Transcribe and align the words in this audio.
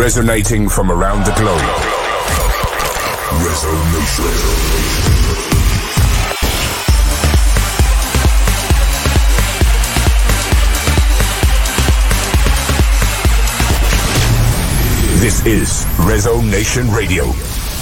Resonating 0.00 0.66
from 0.66 0.90
around 0.90 1.26
the 1.26 1.32
globe. 1.32 1.60
Resonation. 3.44 4.24
This 15.20 15.44
is 15.44 15.84
Resonation 15.98 16.96
Radio 16.96 17.26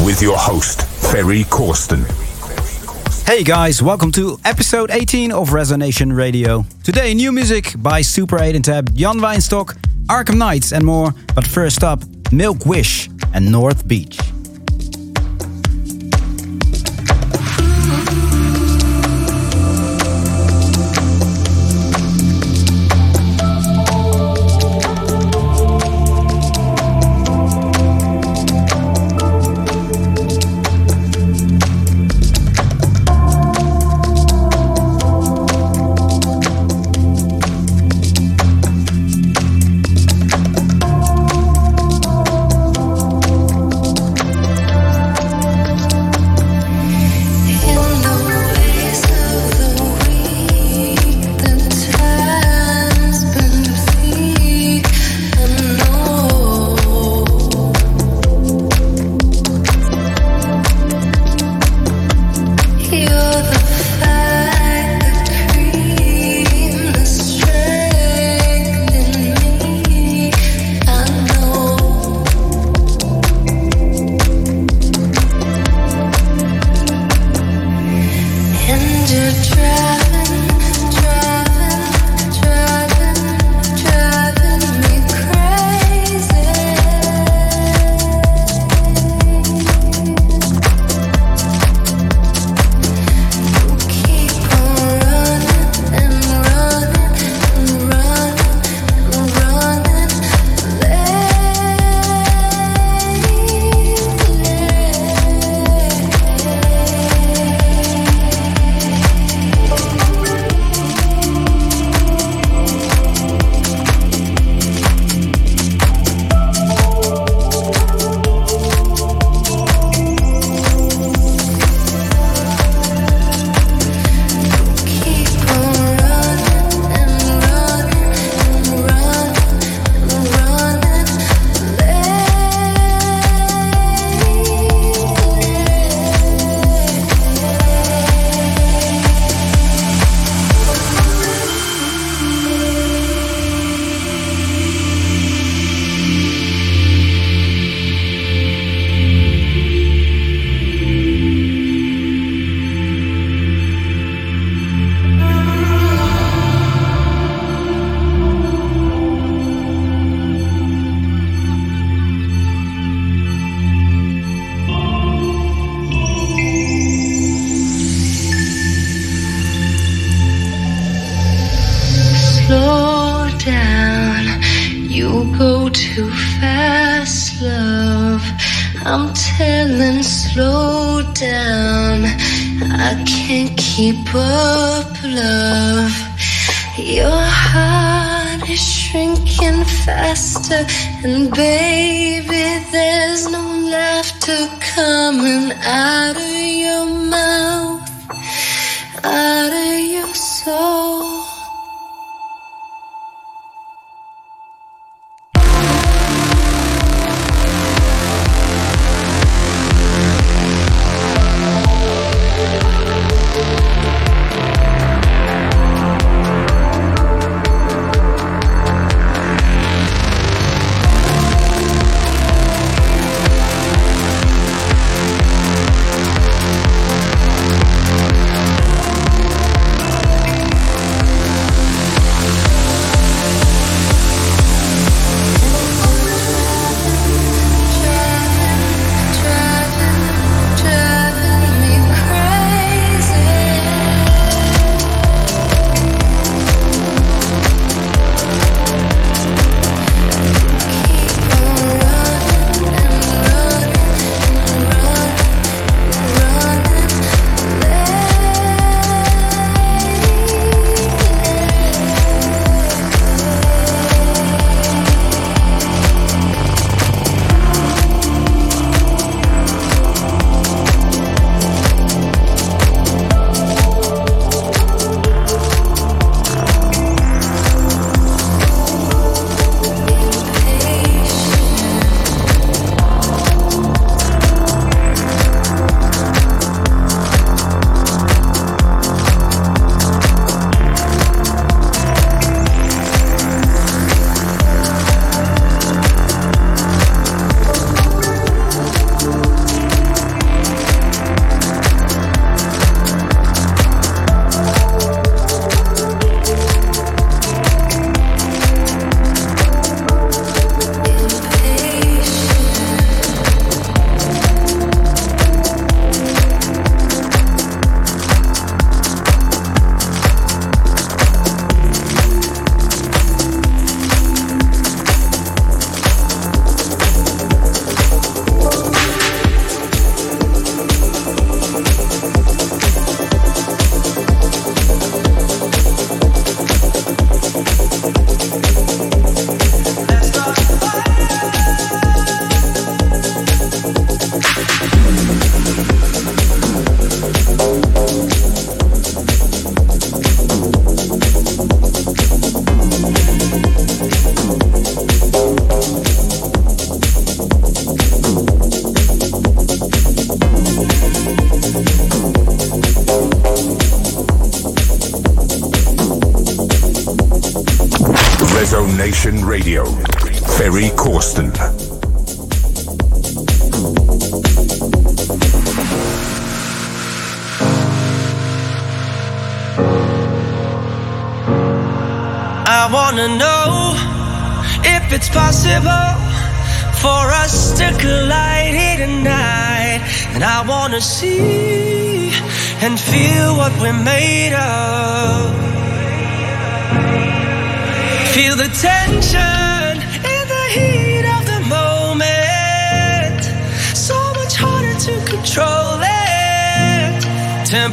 with 0.04 0.20
your 0.20 0.36
host, 0.36 0.82
Ferry 1.12 1.44
Corsten. 1.44 2.04
Hey 3.28 3.44
guys, 3.44 3.80
welcome 3.80 4.10
to 4.12 4.40
episode 4.44 4.90
18 4.90 5.30
of 5.30 5.50
Resonation 5.50 6.16
Radio. 6.16 6.64
Today, 6.82 7.14
new 7.14 7.30
music 7.30 7.74
by 7.76 8.00
Super 8.00 8.40
8 8.40 8.56
and 8.56 8.64
Tab, 8.64 8.92
Jan 8.96 9.18
Weinstock, 9.18 9.76
Arkham 10.08 10.38
Knights, 10.38 10.72
and 10.72 10.84
more. 10.84 11.14
But 11.34 11.46
first 11.46 11.84
up, 11.84 12.00
Milk 12.32 12.66
Wish 12.66 13.08
and 13.34 13.50
North 13.50 13.86
Beach. 13.86 14.18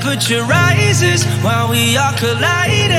temperature 0.05 0.43
rises 0.43 1.25
while 1.41 1.67
we 1.67 1.97
are 1.97 2.13
colliding. 2.13 2.91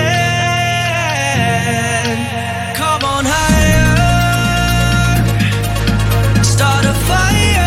Come 2.74 3.04
on 3.04 3.24
higher, 3.24 3.94
start 6.42 6.84
a 6.84 6.94
fire. 7.06 7.62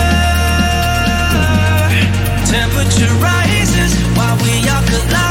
Temperature 2.46 3.14
rises 3.16 3.96
while 4.18 4.36
we 4.44 4.68
are 4.68 4.84
colliding. 4.84 5.29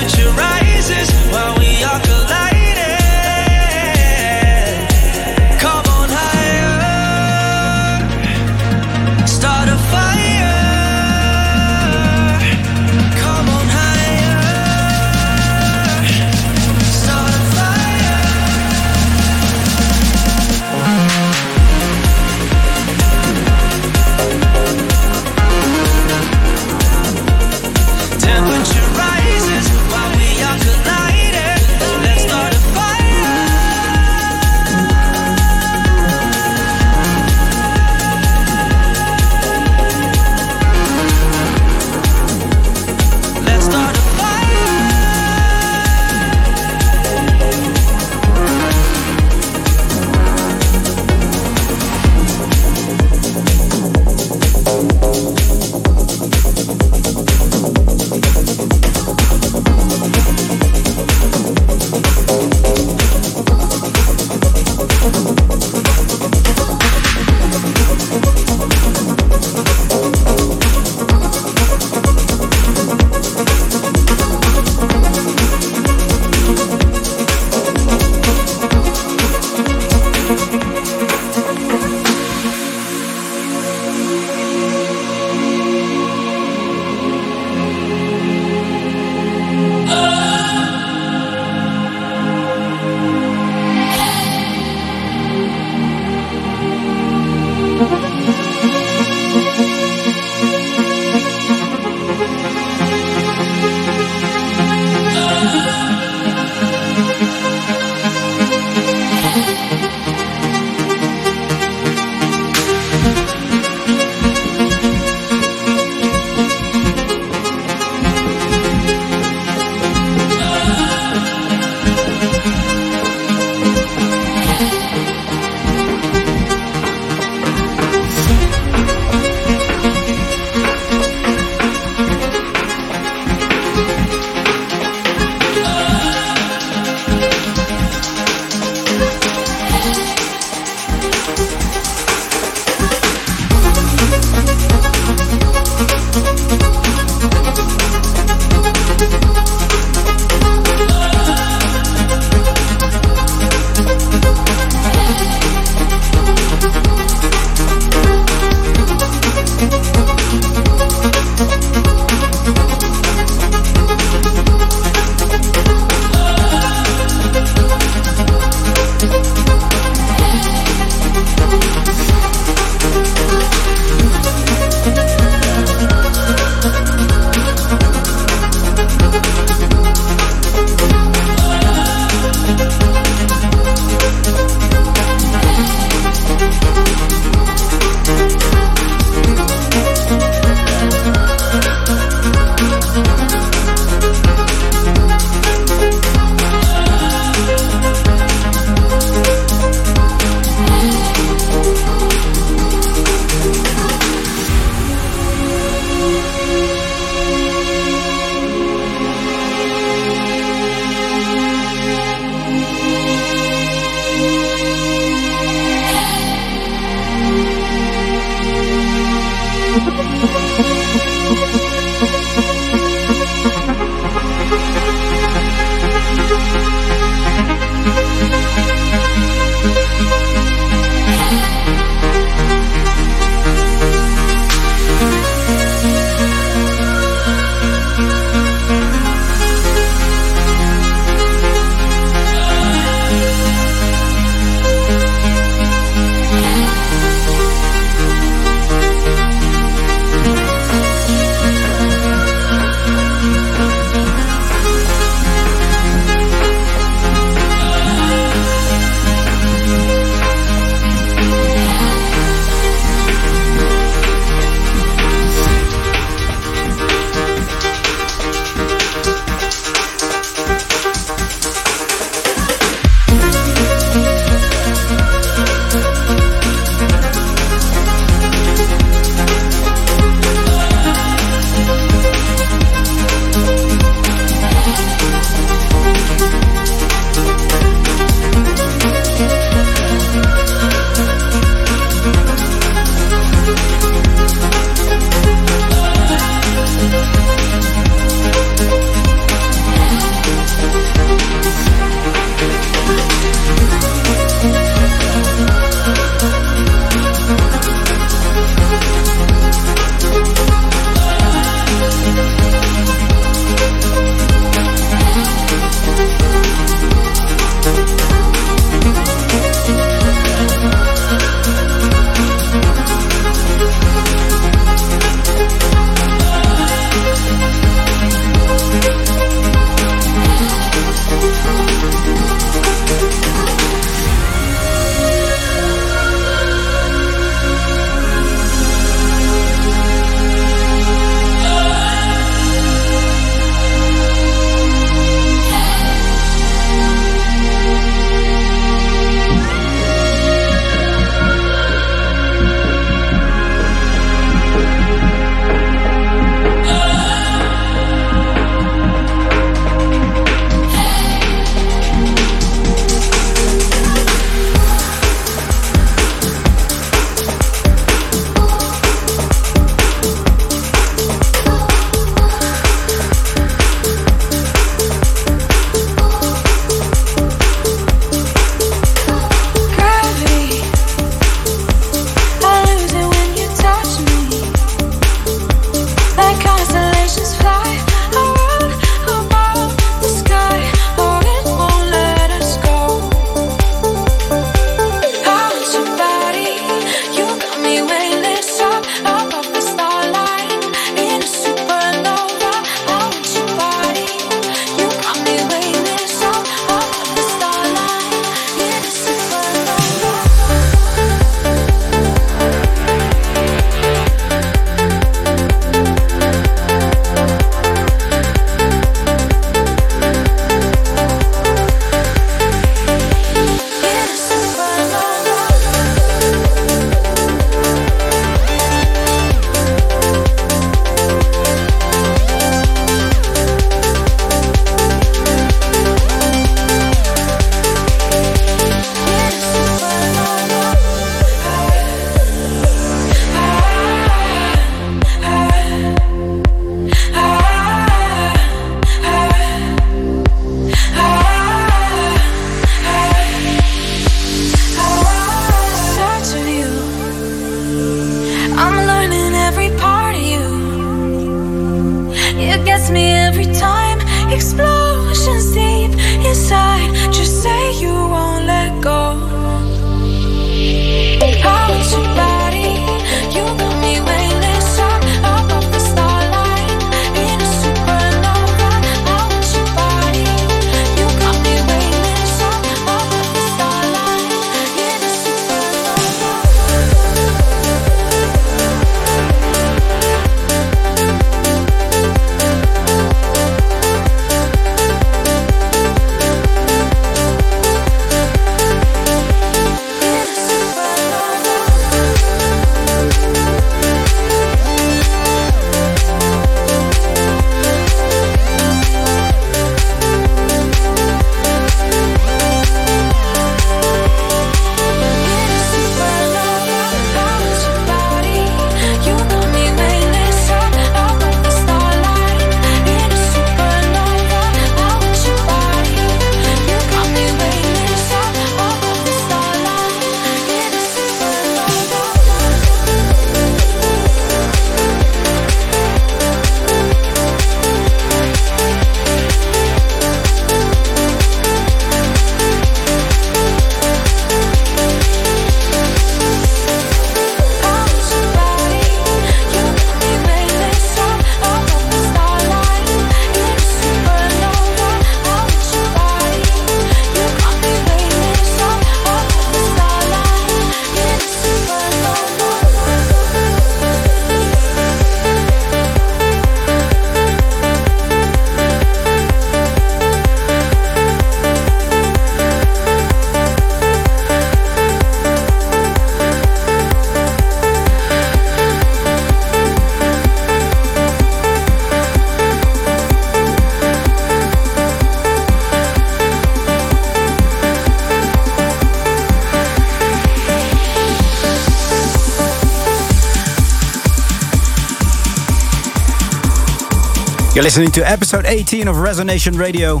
Listening 597.70 597.92
to 597.92 598.10
episode 598.10 598.46
18 598.46 598.88
of 598.88 598.96
Resonation 598.96 599.56
Radio. 599.56 600.00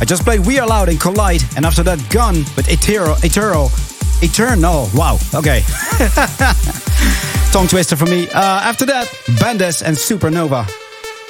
I 0.00 0.04
just 0.04 0.22
played 0.22 0.46
We 0.46 0.60
Are 0.60 0.68
Loud 0.68 0.88
and 0.88 1.00
Collide, 1.00 1.42
and 1.56 1.66
after 1.66 1.82
that, 1.82 1.98
Gun 2.10 2.36
with 2.54 2.68
Etero, 2.68 3.16
Etero, 3.26 3.66
Eternal. 4.22 4.88
Wow, 4.94 5.18
okay. 5.34 5.62
Tongue 7.50 7.66
twister 7.66 7.96
for 7.96 8.04
me. 8.04 8.28
Uh, 8.30 8.60
after 8.62 8.86
that, 8.86 9.08
Bandes 9.40 9.82
and 9.82 9.96
Supernova. 9.96 10.70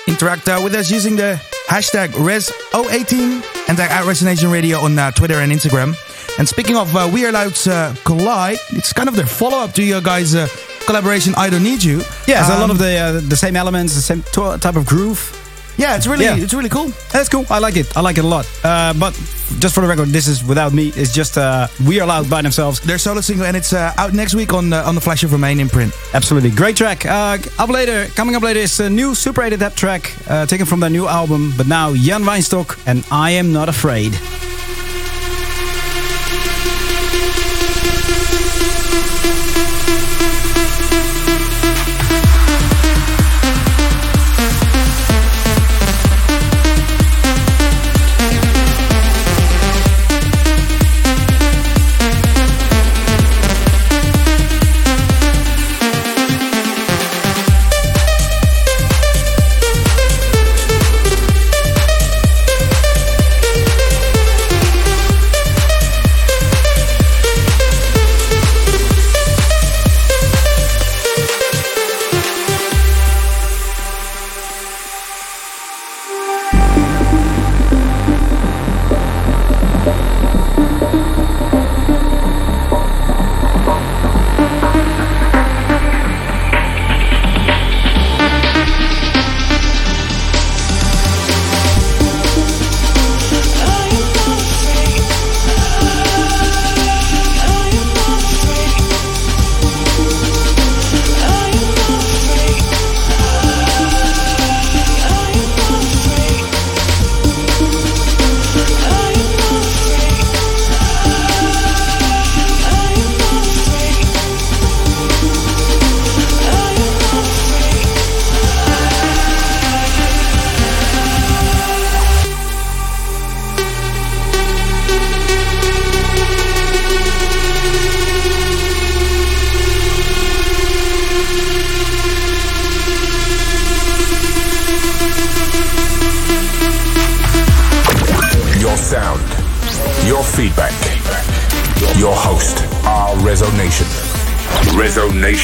Interact 0.06 0.46
uh, 0.50 0.60
with 0.62 0.74
us 0.74 0.90
using 0.90 1.16
the 1.16 1.40
hashtag 1.68 2.08
Res018 2.08 3.68
and 3.70 3.78
tag 3.78 3.90
at 3.90 4.04
Resonation 4.04 4.52
Radio 4.52 4.80
on 4.80 4.98
uh, 4.98 5.10
Twitter 5.12 5.36
and 5.36 5.50
Instagram. 5.50 5.96
And 6.38 6.46
speaking 6.46 6.76
of 6.76 6.94
uh, 6.94 7.10
We 7.10 7.24
Are 7.24 7.32
Loud's 7.32 7.66
uh, 7.66 7.94
Collide, 8.04 8.58
it's 8.72 8.92
kind 8.92 9.08
of 9.08 9.16
their 9.16 9.24
follow 9.24 9.56
up 9.56 9.72
to 9.72 9.82
your 9.82 10.02
guys' 10.02 10.34
uh, 10.34 10.48
collaboration 10.84 11.32
I 11.38 11.48
Don't 11.48 11.62
Need 11.62 11.82
You. 11.82 12.02
Yeah, 12.26 12.44
um, 12.44 12.58
a 12.58 12.60
lot 12.60 12.70
of 12.70 12.76
the 12.76 12.98
uh, 12.98 13.12
the 13.26 13.36
same 13.36 13.56
elements, 13.56 13.94
the 13.94 14.02
same 14.02 14.22
type 14.58 14.76
of 14.76 14.84
groove. 14.84 15.46
Yeah, 15.78 15.94
it's 15.94 16.08
really 16.08 16.24
yeah. 16.24 16.36
it's 16.36 16.52
really 16.52 16.68
cool. 16.68 16.88
That's 17.12 17.28
cool. 17.28 17.46
I 17.48 17.60
like 17.60 17.76
it. 17.76 17.96
I 17.96 18.00
like 18.00 18.18
it 18.18 18.24
a 18.24 18.26
lot. 18.26 18.50
Uh, 18.64 18.92
but 18.94 19.14
just 19.60 19.76
for 19.76 19.80
the 19.80 19.86
record, 19.86 20.08
this 20.08 20.26
is 20.26 20.42
without 20.42 20.72
me. 20.72 20.88
It's 20.96 21.14
just 21.14 21.38
uh, 21.38 21.68
We 21.86 22.00
Are 22.00 22.06
Loud 22.06 22.28
by 22.28 22.42
themselves. 22.42 22.80
Their 22.80 22.98
solo 22.98 23.20
single, 23.20 23.46
and 23.46 23.56
it's 23.56 23.72
uh, 23.72 23.94
out 23.96 24.12
next 24.12 24.34
week 24.34 24.52
on 24.52 24.72
uh, 24.72 24.82
on 24.82 24.96
the 24.96 25.00
Flash 25.00 25.22
of 25.22 25.32
Remain 25.32 25.60
imprint. 25.60 25.94
Absolutely, 26.14 26.50
great 26.50 26.76
track. 26.76 27.06
Uh, 27.06 27.38
up 27.60 27.70
later, 27.70 28.06
coming 28.16 28.34
up 28.34 28.42
later 28.42 28.58
is 28.58 28.80
a 28.80 28.90
new 28.90 29.14
Super 29.14 29.42
8 29.42 29.52
and 29.52 29.60
Tab 29.62 29.76
track 29.76 30.12
uh, 30.28 30.46
taken 30.46 30.66
from 30.66 30.80
their 30.80 30.90
new 30.90 31.06
album. 31.06 31.54
But 31.56 31.68
now 31.68 31.94
Jan 31.94 32.24
Weinstock 32.24 32.76
and 32.84 33.04
I 33.12 33.30
am 33.30 33.52
not 33.52 33.68
afraid. 33.68 34.18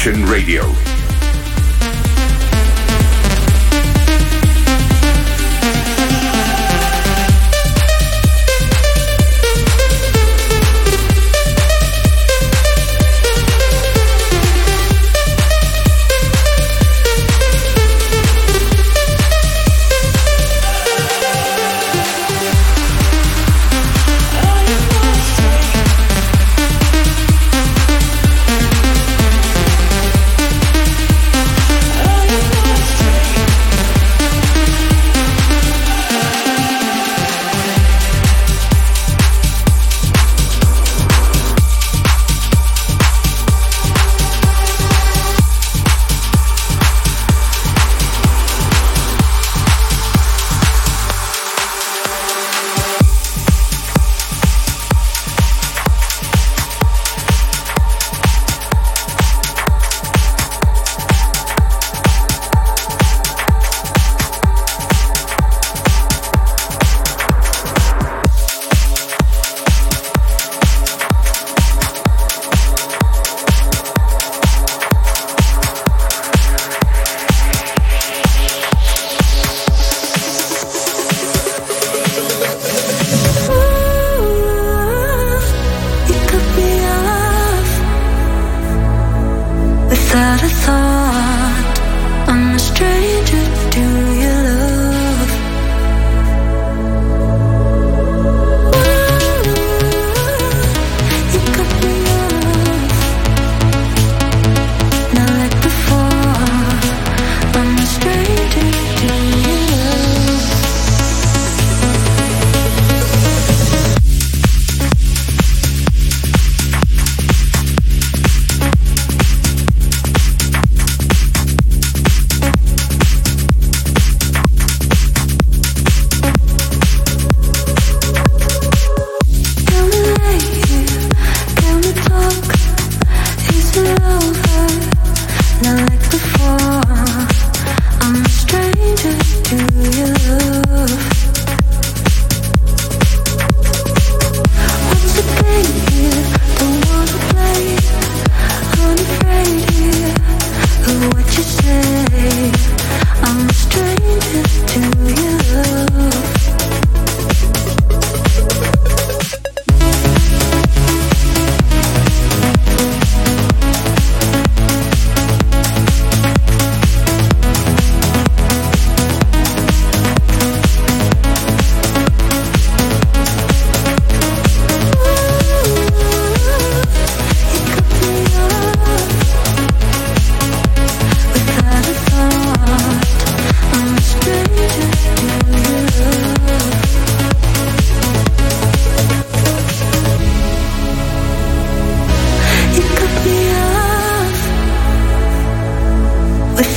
Action 0.05 0.23
Radio. 0.27 0.84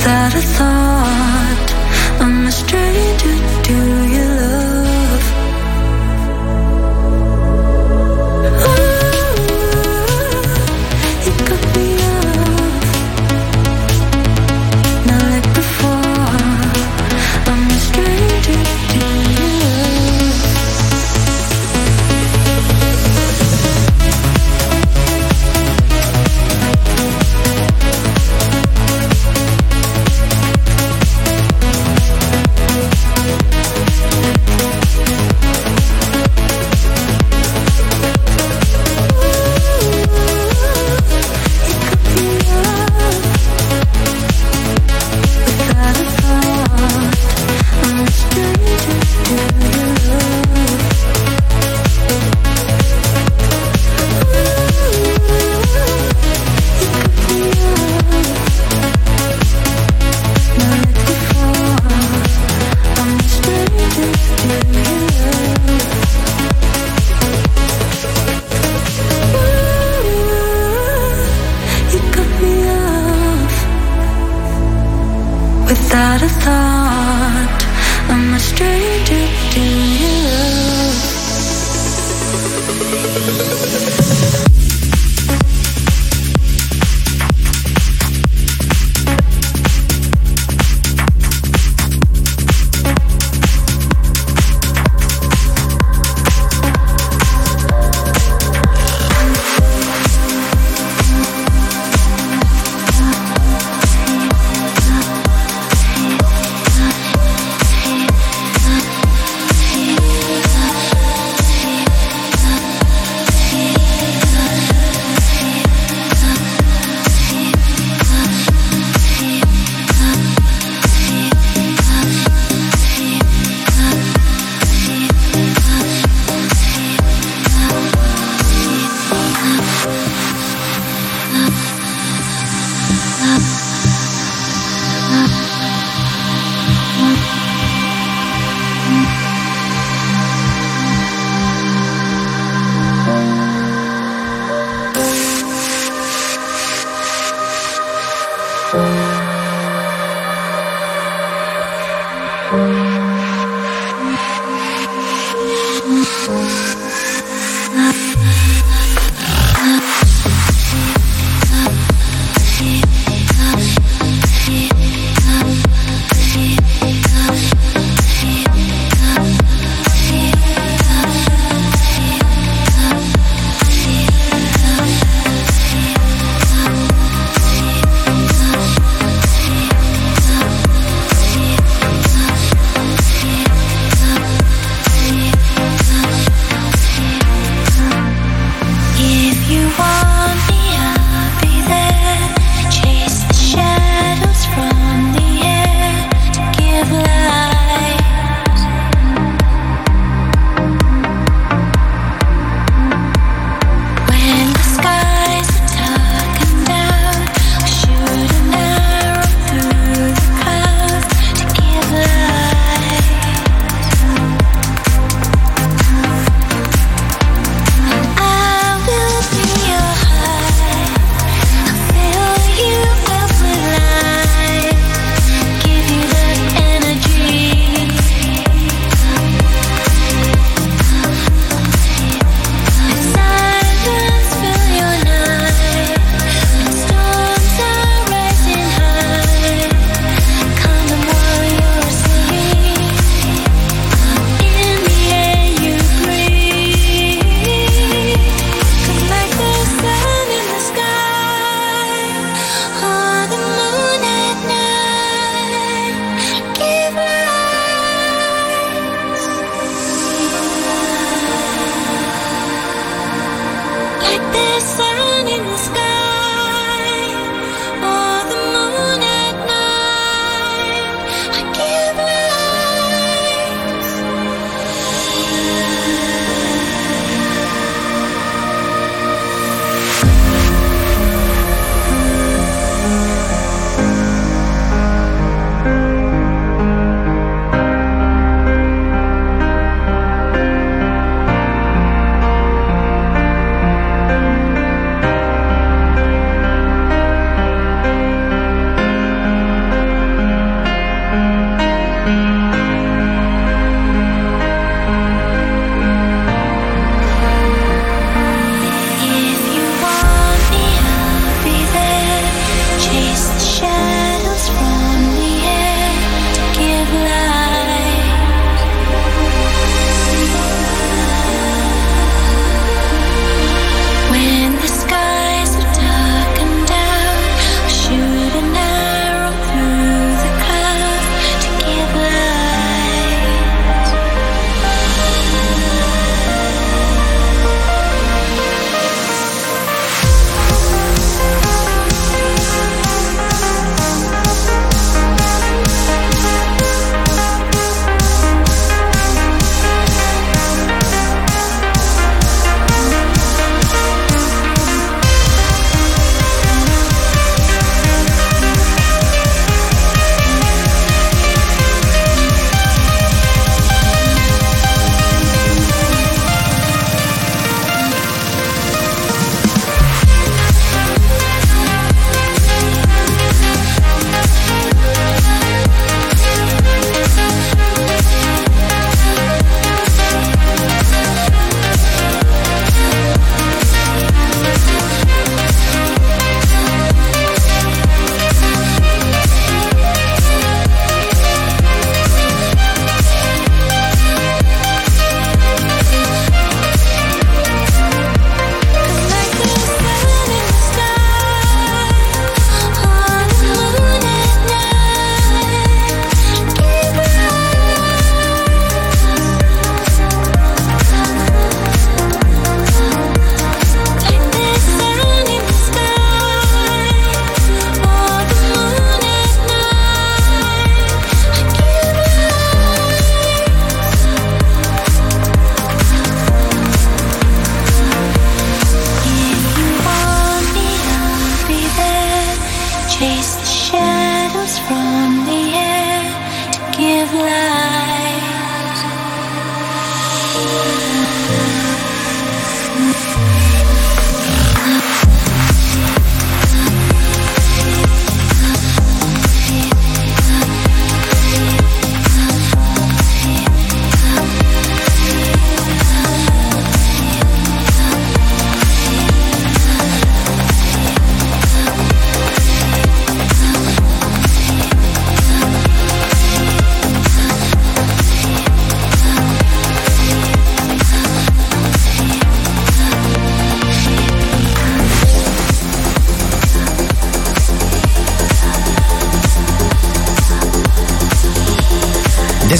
Without 0.09 0.33
a 0.33 0.41
thought. 0.57 1.67
I'm 2.19 2.47
a 2.47 2.51
stranger 2.51 3.37
to 3.67 3.77
your 4.15 4.28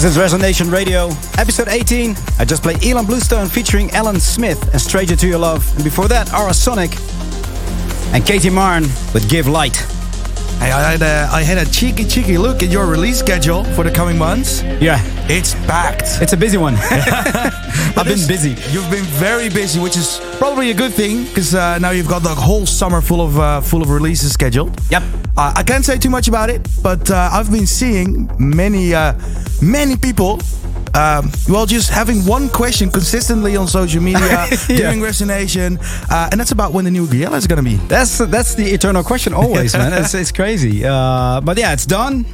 This 0.00 0.16
is 0.16 0.22
Resonation 0.32 0.72
Radio, 0.72 1.10
episode 1.36 1.68
18. 1.68 2.16
I 2.38 2.46
just 2.46 2.62
played 2.62 2.78
Ilan 2.78 3.06
Bluestone 3.06 3.50
featuring 3.50 3.90
Alan 3.90 4.18
Smith 4.18 4.72
and 4.72 4.80
Stranger 4.80 5.14
to 5.14 5.28
Your 5.28 5.36
Love. 5.36 5.70
And 5.74 5.84
before 5.84 6.08
that, 6.08 6.32
Ara 6.32 6.54
Sonic 6.54 6.96
and 8.14 8.24
Katie 8.24 8.48
Marn 8.48 8.84
with 9.12 9.28
Give 9.28 9.46
Light. 9.46 9.76
Hey, 10.56 10.72
I 10.72 10.92
had, 10.92 11.02
a, 11.02 11.28
I 11.30 11.42
had 11.42 11.58
a 11.58 11.70
cheeky, 11.70 12.06
cheeky 12.06 12.38
look 12.38 12.62
at 12.62 12.70
your 12.70 12.86
release 12.86 13.18
schedule 13.18 13.62
for 13.74 13.84
the 13.84 13.90
coming 13.90 14.16
months. 14.16 14.62
Yeah. 14.62 15.02
It's 15.28 15.52
packed. 15.66 16.22
It's 16.22 16.32
a 16.32 16.36
busy 16.38 16.56
one. 16.56 16.76
I've 17.96 18.06
been 18.06 18.26
busy. 18.26 18.50
You've 18.72 18.90
been 18.90 19.04
very 19.04 19.48
busy, 19.48 19.80
which 19.80 19.96
is 19.96 20.20
probably 20.38 20.70
a 20.70 20.74
good 20.74 20.92
thing 20.92 21.24
because 21.24 21.54
uh, 21.54 21.78
now 21.78 21.90
you've 21.90 22.08
got 22.08 22.22
the 22.22 22.28
whole 22.34 22.66
summer 22.66 23.00
full 23.00 23.20
of 23.20 23.38
uh, 23.38 23.60
full 23.60 23.82
of 23.82 23.90
releases 23.90 24.32
scheduled. 24.32 24.78
Yep. 24.90 25.02
Uh, 25.36 25.52
I 25.56 25.62
can't 25.62 25.84
say 25.84 25.98
too 25.98 26.10
much 26.10 26.28
about 26.28 26.50
it, 26.50 26.66
but 26.82 27.10
uh, 27.10 27.28
I've 27.32 27.50
been 27.50 27.66
seeing 27.66 28.30
many 28.38 28.94
uh, 28.94 29.14
many 29.62 29.96
people. 29.96 30.40
Um, 30.92 31.30
well, 31.48 31.66
just 31.66 31.88
having 31.88 32.26
one 32.26 32.48
question 32.48 32.90
consistently 32.90 33.56
on 33.56 33.68
social 33.68 34.02
media 34.02 34.26
Yeah. 34.68 34.76
during 34.90 34.98
Resonation, 35.00 35.78
uh, 36.10 36.28
and 36.32 36.40
that's 36.40 36.50
about 36.50 36.72
when 36.72 36.84
the 36.84 36.90
new 36.90 37.06
Gouryella 37.06 37.36
is 37.36 37.46
gonna 37.46 37.62
be. 37.62 37.76
That's 37.86 38.18
that's 38.18 38.54
the 38.56 38.64
eternal 38.64 39.04
question 39.04 39.32
always, 39.32 39.72
man. 39.74 39.92
It's, 39.92 40.14
it's 40.14 40.32
crazy. 40.32 40.84
Uh, 40.84 41.40
but 41.42 41.58
yeah, 41.58 41.72
it's 41.72 41.86
done. 41.86 42.26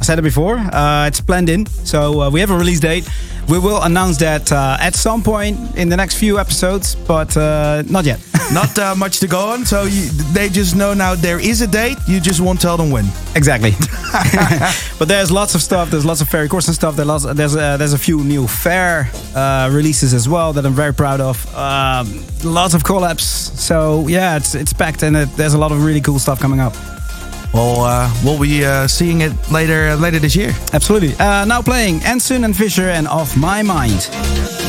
I 0.00 0.04
said 0.04 0.18
it 0.18 0.22
before. 0.22 0.56
Uh, 0.56 1.06
it's 1.06 1.20
planned 1.20 1.50
in. 1.50 1.66
So 1.66 2.22
uh, 2.22 2.30
we 2.30 2.40
have 2.40 2.50
a 2.50 2.56
release 2.56 2.80
date. 2.80 3.08
We 3.48 3.58
will 3.58 3.82
announce 3.82 4.16
that 4.18 4.50
uh, 4.50 4.78
at 4.80 4.94
some 4.94 5.22
point 5.22 5.76
in 5.76 5.88
the 5.88 5.96
next 5.96 6.16
few 6.18 6.38
episodes, 6.38 6.94
but 6.94 7.36
uh, 7.36 7.82
not 7.86 8.04
yet. 8.04 8.20
Not 8.52 8.76
uh, 8.80 8.96
much 8.96 9.20
to 9.20 9.28
go 9.28 9.38
on, 9.38 9.64
so 9.64 9.84
you, 9.84 10.08
they 10.32 10.48
just 10.48 10.74
know 10.74 10.92
now 10.92 11.14
there 11.14 11.38
is 11.38 11.60
a 11.60 11.68
date. 11.68 11.96
You 12.08 12.18
just 12.18 12.40
won't 12.40 12.60
tell 12.60 12.76
them 12.76 12.90
when. 12.90 13.04
exactly. 13.36 13.70
but 14.98 15.06
there's 15.06 15.30
lots 15.30 15.54
of 15.54 15.62
stuff. 15.62 15.88
There's 15.88 16.04
lots 16.04 16.20
of 16.20 16.28
Fairy 16.28 16.48
and 16.50 16.62
stuff. 16.64 16.96
There's 16.96 17.06
lots, 17.06 17.24
there's 17.32 17.54
uh, 17.54 17.76
there's 17.76 17.92
a 17.92 17.98
few 17.98 18.24
new 18.24 18.48
fair 18.48 19.08
uh, 19.36 19.70
releases 19.72 20.14
as 20.14 20.28
well 20.28 20.52
that 20.54 20.66
I'm 20.66 20.72
very 20.72 20.92
proud 20.92 21.20
of. 21.20 21.36
Um, 21.54 22.24
lots 22.42 22.74
of 22.74 22.82
collabs. 22.82 23.20
So 23.20 24.08
yeah, 24.08 24.36
it's 24.36 24.56
it's 24.56 24.72
packed 24.72 25.04
and 25.04 25.16
it, 25.16 25.28
there's 25.36 25.54
a 25.54 25.58
lot 25.58 25.70
of 25.70 25.84
really 25.84 26.00
cool 26.00 26.18
stuff 26.18 26.40
coming 26.40 26.58
up. 26.58 26.74
Well, 27.52 27.80
uh, 27.80 28.12
we'll 28.24 28.38
uh, 28.64 28.86
seeing 28.86 29.22
it 29.22 29.32
later 29.50 29.96
later 29.96 30.18
this 30.18 30.36
year. 30.36 30.52
Absolutely. 30.72 31.14
Uh, 31.18 31.44
now 31.44 31.62
playing 31.62 32.02
Anson 32.04 32.44
and 32.44 32.56
Fisher 32.56 32.88
and 32.90 33.08
Off 33.08 33.36
My 33.36 33.62
Mind. 33.62 34.59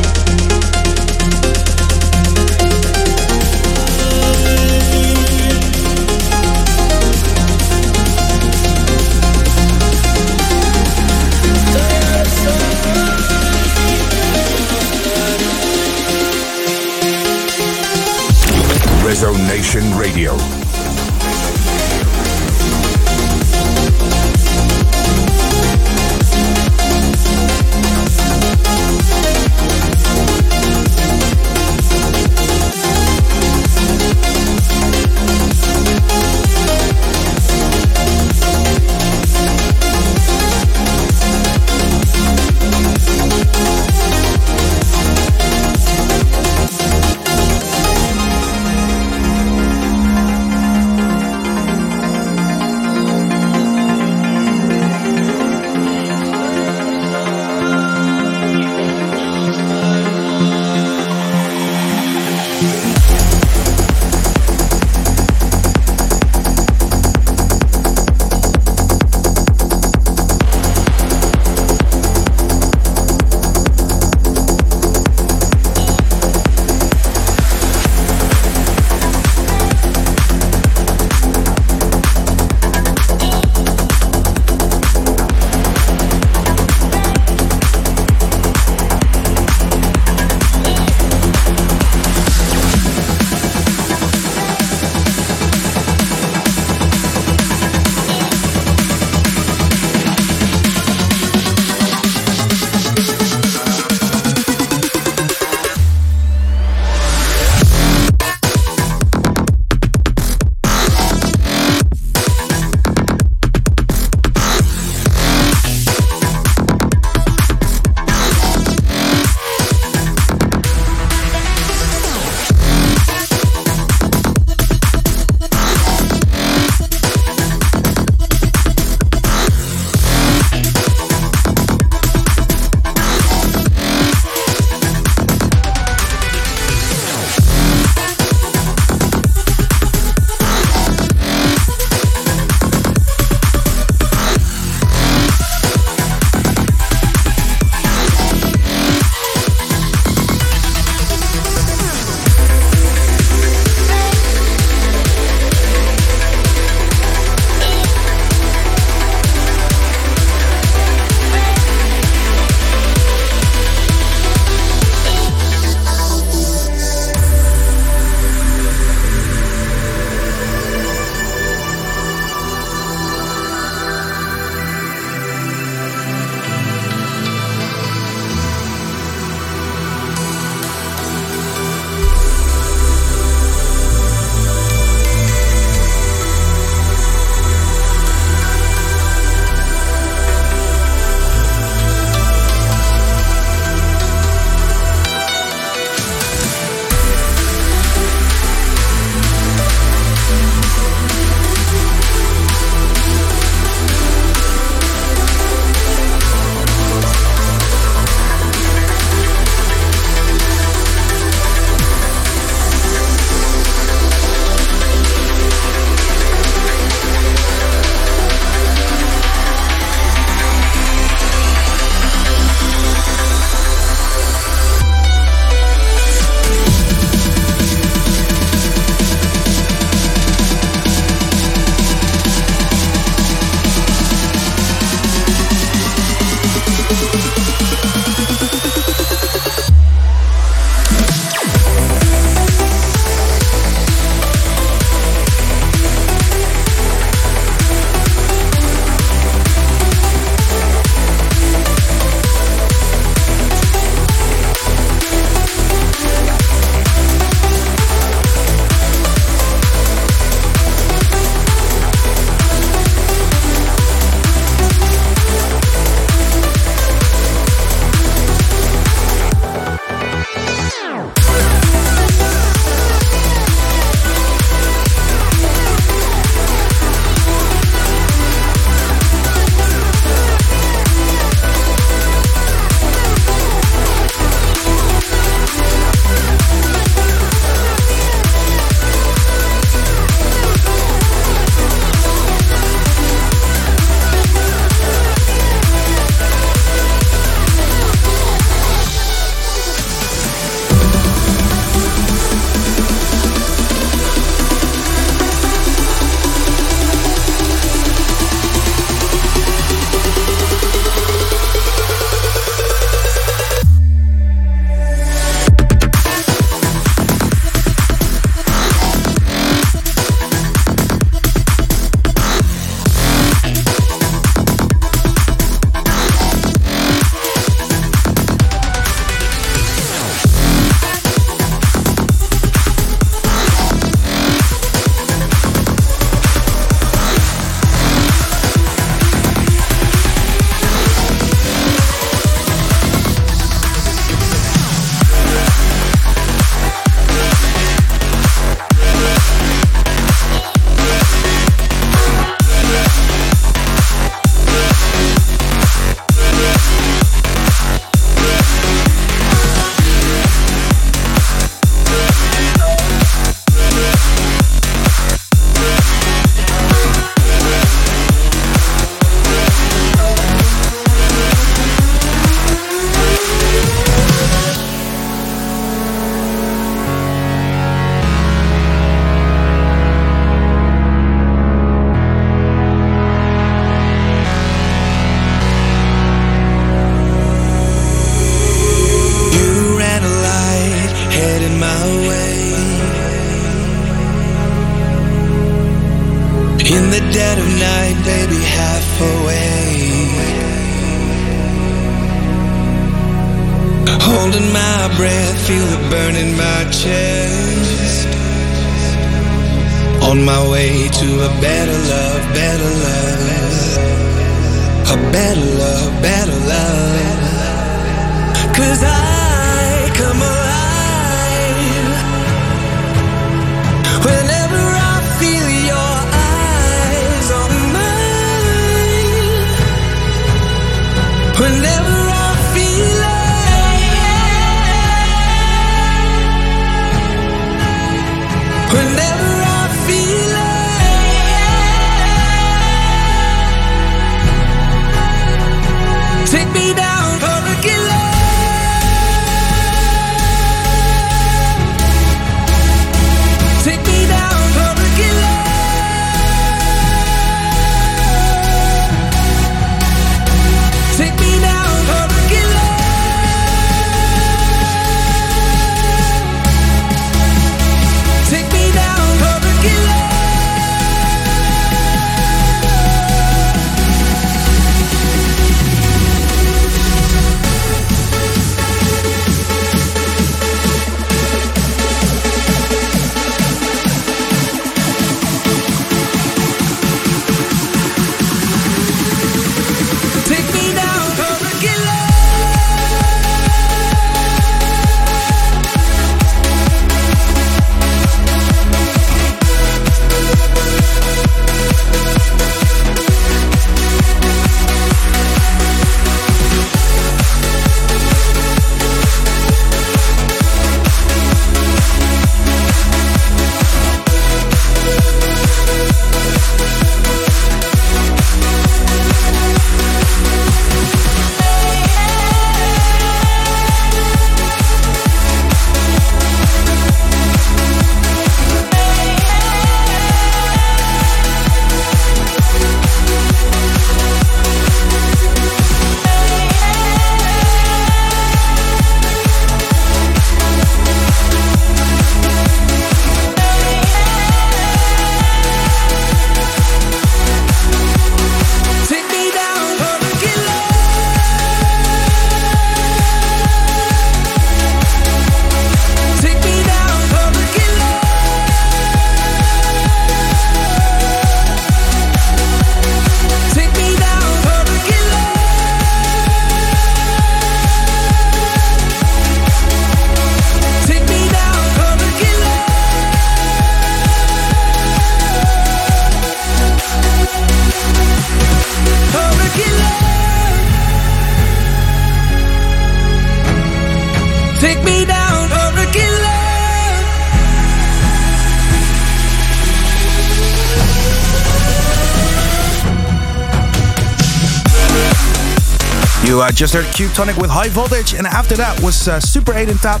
You 596.30 596.40
uh, 596.42 596.52
just 596.52 596.74
heard 596.74 596.86
Cube 596.94 597.10
Tonic 597.10 597.36
with 597.38 597.50
High 597.50 597.70
Voltage, 597.70 598.14
and 598.14 598.24
after 598.24 598.54
that 598.54 598.80
was 598.82 599.08
uh, 599.08 599.18
Super 599.18 599.52
8 599.52 599.68
and 599.68 599.80
Tab 599.80 600.00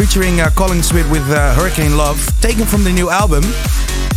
featuring 0.00 0.40
uh, 0.40 0.48
Colin 0.56 0.82
Sweet 0.82 1.04
with 1.10 1.20
uh, 1.28 1.52
Hurricane 1.52 1.94
Love, 1.94 2.16
taken 2.40 2.64
from 2.64 2.84
the 2.84 2.90
new 2.90 3.10
album. 3.10 3.44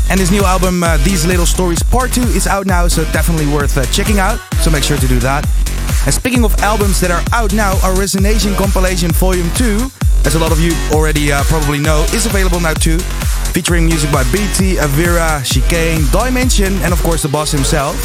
And 0.08 0.18
his 0.18 0.32
new 0.32 0.46
album, 0.46 0.82
uh, 0.82 0.96
These 1.04 1.26
Little 1.26 1.46
Stories 1.46 1.84
Part 1.84 2.14
2, 2.14 2.22
is 2.40 2.48
out 2.48 2.68
now, 2.68 2.88
so 2.88 3.04
definitely 3.12 3.52
worth 3.52 3.78
uh, 3.78 3.84
checking 3.92 4.18
out. 4.18 4.40
So 4.64 4.72
make 4.72 4.82
sure 4.82 4.96
to 4.96 5.08
do 5.10 5.20
that. 5.20 5.44
And 6.06 6.16
speaking 6.16 6.46
of 6.46 6.56
albums 6.64 7.02
that 7.02 7.12
are 7.12 7.22
out 7.36 7.52
now, 7.52 7.76
our 7.84 8.00
Resonation 8.00 8.56
compilation 8.56 9.12
Volume 9.12 9.52
2, 9.56 9.92
as 10.24 10.36
a 10.36 10.40
lot 10.40 10.54
of 10.54 10.60
you 10.62 10.72
already 10.96 11.36
probably 11.52 11.80
know, 11.80 12.08
is 12.16 12.26
available 12.26 12.62
now 12.62 12.76
too. 12.76 13.00
Featuring 13.52 13.86
music 13.86 14.10
by 14.10 14.24
BT, 14.32 14.80
Avira, 14.80 15.44
Chicane, 15.44 16.08
Dimension, 16.16 16.80
and 16.88 16.94
of 16.94 17.04
course 17.04 17.24
the 17.24 17.28
boss 17.28 17.52
himself. 17.52 18.00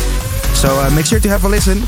So 0.59 0.67
uh, 0.83 0.91
make 0.91 1.07
sure 1.07 1.21
to 1.21 1.29
have 1.29 1.45
a 1.45 1.49
listen. 1.49 1.87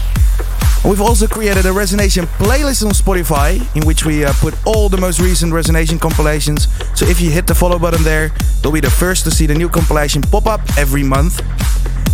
We've 0.84 1.00
also 1.00 1.26
created 1.26 1.66
a 1.66 1.70
Resonation 1.70 2.24
playlist 2.38 2.84
on 2.84 2.92
Spotify 2.92 3.58
in 3.76 3.86
which 3.86 4.04
we 4.04 4.24
uh, 4.24 4.32
put 4.34 4.54
all 4.66 4.88
the 4.88 4.96
most 4.96 5.20
recent 5.20 5.52
Resonation 5.52 6.00
compilations. 6.00 6.68
So 6.94 7.04
if 7.06 7.20
you 7.20 7.30
hit 7.30 7.46
the 7.46 7.54
follow 7.54 7.78
button 7.78 8.02
there, 8.04 8.30
you'll 8.62 8.72
be 8.72 8.80
the 8.80 8.90
first 8.90 9.24
to 9.24 9.30
see 9.30 9.46
the 9.46 9.54
new 9.54 9.68
compilation 9.68 10.22
pop 10.22 10.46
up 10.46 10.60
every 10.78 11.02
month. 11.02 11.42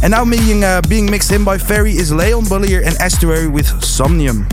And 0.02 0.10
now 0.10 0.24
being, 0.24 0.64
uh, 0.64 0.82
being 0.88 1.10
mixed 1.10 1.30
in 1.30 1.44
by 1.44 1.58
Ferry 1.58 1.92
is 1.92 2.12
Leon 2.12 2.44
Bolier 2.44 2.80
and 2.80 2.96
Estuary 3.00 3.48
with 3.48 3.66
Somnium. 3.84 4.48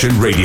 Nation 0.00 0.20
Radio. 0.20 0.37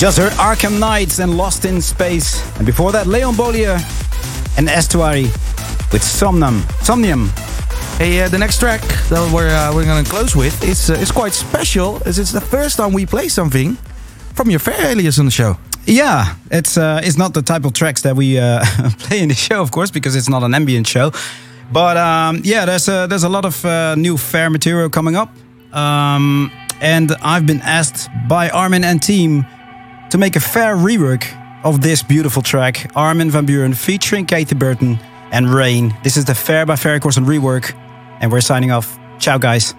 Just 0.00 0.16
heard 0.16 0.32
Arkham 0.32 0.78
Knights 0.78 1.18
and 1.18 1.36
Lost 1.36 1.66
in 1.66 1.78
Space. 1.82 2.40
And 2.56 2.64
before 2.64 2.90
that, 2.92 3.06
Leon 3.06 3.36
Bolier 3.36 3.78
and 4.56 4.66
Estuary 4.66 5.24
with 5.92 6.02
Somnum. 6.02 6.62
Somnium. 6.80 7.28
Hey, 7.98 8.22
uh, 8.22 8.30
the 8.30 8.38
next 8.38 8.60
track 8.60 8.80
that 9.10 9.30
we're, 9.30 9.50
uh, 9.50 9.74
we're 9.74 9.84
going 9.84 10.02
to 10.02 10.10
close 10.10 10.34
with 10.34 10.64
is, 10.64 10.88
uh, 10.88 10.94
is 10.94 11.12
quite 11.12 11.34
special 11.34 12.00
as 12.06 12.18
it's 12.18 12.32
the 12.32 12.40
first 12.40 12.78
time 12.78 12.94
we 12.94 13.04
play 13.04 13.28
something 13.28 13.74
from 14.34 14.48
your 14.48 14.58
fair 14.58 14.86
alias 14.86 15.18
on 15.18 15.26
the 15.26 15.30
show. 15.30 15.58
Yeah, 15.84 16.34
it's 16.50 16.78
uh, 16.78 17.02
it's 17.04 17.18
not 17.18 17.34
the 17.34 17.42
type 17.42 17.66
of 17.66 17.74
tracks 17.74 18.00
that 18.02 18.16
we 18.16 18.38
uh, 18.38 18.64
play 19.00 19.20
in 19.20 19.28
the 19.28 19.34
show, 19.34 19.60
of 19.60 19.70
course, 19.70 19.90
because 19.90 20.16
it's 20.16 20.30
not 20.30 20.42
an 20.42 20.54
ambient 20.54 20.86
show. 20.86 21.12
But 21.70 21.98
um, 21.98 22.40
yeah, 22.42 22.64
there's 22.64 22.88
a, 22.88 23.06
there's 23.06 23.24
a 23.24 23.28
lot 23.28 23.44
of 23.44 23.62
uh, 23.66 23.96
new 23.96 24.16
fair 24.16 24.48
material 24.48 24.88
coming 24.88 25.14
up, 25.14 25.28
um, 25.74 26.50
and 26.80 27.12
I've 27.20 27.44
been 27.46 27.60
asked 27.60 28.08
by 28.28 28.48
Armin 28.48 28.82
and 28.82 29.02
team 29.02 29.44
to 30.10 30.18
make 30.18 30.36
a 30.36 30.40
fair 30.40 30.76
rework 30.76 31.24
of 31.64 31.80
this 31.80 32.02
beautiful 32.02 32.42
track, 32.42 32.90
Armin 32.94 33.30
van 33.30 33.46
Buuren 33.46 33.76
featuring 33.76 34.26
Cathy 34.26 34.54
Burton 34.54 34.98
and 35.30 35.52
Rain. 35.52 35.96
This 36.02 36.16
is 36.16 36.24
the 36.24 36.34
Fair 36.34 36.66
by 36.66 36.76
Ferry 36.76 37.00
Corsten 37.00 37.26
rework, 37.26 37.74
and 38.20 38.32
we're 38.32 38.40
signing 38.40 38.70
off. 38.70 38.98
Ciao, 39.18 39.38
guys. 39.38 39.74